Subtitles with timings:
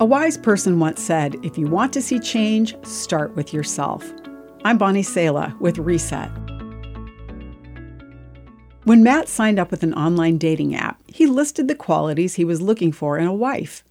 [0.00, 4.08] A wise person once said, if you want to see change, start with yourself.
[4.64, 6.30] I'm Bonnie Sala with Reset.
[8.84, 12.62] When Matt signed up with an online dating app, he listed the qualities he was
[12.62, 13.82] looking for in a wife.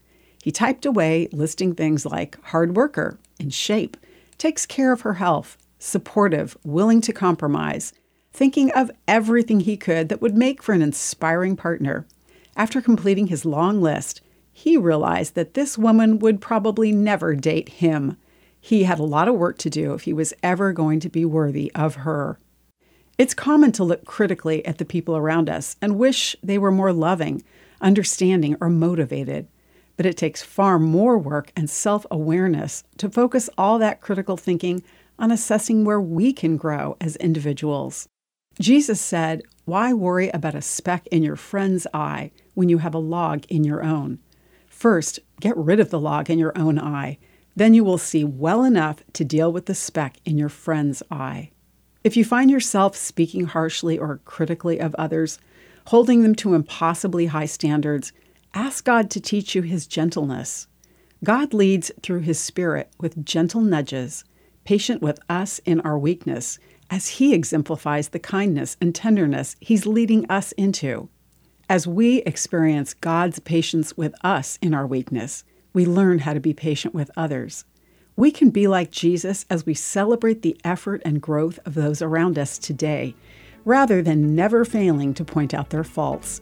[0.42, 3.98] He typed away, listing things like hard worker, in shape,
[4.38, 7.92] takes care of her health, supportive, willing to compromise,
[8.32, 12.08] thinking of everything he could that would make for an inspiring partner.
[12.56, 14.22] After completing his long list,
[14.58, 18.18] he realized that this woman would probably never date him.
[18.60, 21.24] He had a lot of work to do if he was ever going to be
[21.26, 22.40] worthy of her.
[23.20, 26.92] It's common to look critically at the people around us and wish they were more
[26.92, 27.44] loving,
[27.82, 29.48] understanding, or motivated.
[29.96, 34.84] But it takes far more work and self awareness to focus all that critical thinking
[35.20, 38.10] on assessing where we can grow as individuals.
[38.60, 42.98] Jesus said, Why worry about a speck in your friend's eye when you have a
[42.98, 44.18] log in your own?
[44.78, 47.18] First, get rid of the log in your own eye.
[47.56, 51.50] Then you will see well enough to deal with the speck in your friend's eye.
[52.04, 55.40] If you find yourself speaking harshly or critically of others,
[55.88, 58.14] holding them to impossibly high standards,
[58.54, 60.68] ask God to teach you His gentleness.
[61.24, 64.26] God leads through His Spirit with gentle nudges,
[64.64, 66.60] patient with us in our weakness,
[66.92, 71.10] as He exemplifies the kindness and tenderness He's leading us into.
[71.70, 76.54] As we experience God's patience with us in our weakness, we learn how to be
[76.54, 77.66] patient with others.
[78.16, 82.40] We can be like Jesus as we celebrate the effort and growth of those around
[82.40, 83.16] us today,
[83.66, 86.40] rather than never failing to point out their faults.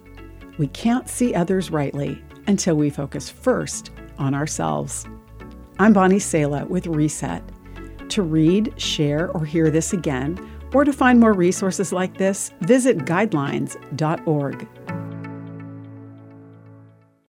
[0.59, 5.07] We can't see others rightly until we focus first on ourselves.
[5.79, 7.41] I'm Bonnie Sala with Reset.
[8.09, 10.37] To read, share, or hear this again,
[10.71, 14.67] or to find more resources like this, visit guidelines.org.